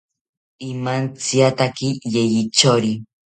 [0.69, 2.93] Imantsiataki yeyithori